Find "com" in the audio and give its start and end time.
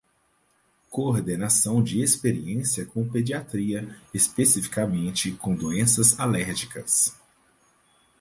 2.87-3.07, 5.33-5.53